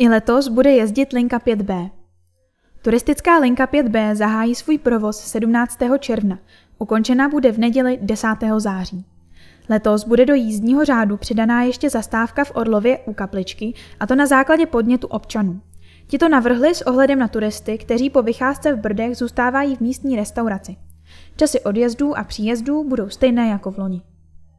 [0.00, 1.90] I letos bude jezdit linka 5B.
[2.82, 5.78] Turistická linka 5B zahájí svůj provoz 17.
[5.98, 6.38] června.
[6.78, 8.28] Ukončena bude v neděli 10.
[8.58, 9.04] září.
[9.68, 14.26] Letos bude do jízdního řádu přidaná ještě zastávka v Orlově u kapličky, a to na
[14.26, 15.60] základě podnětu občanů.
[16.06, 20.16] Ti to navrhli s ohledem na turisty, kteří po vycházce v Brdech zůstávají v místní
[20.16, 20.76] restauraci.
[21.36, 24.02] Časy odjezdů a příjezdů budou stejné jako v loni.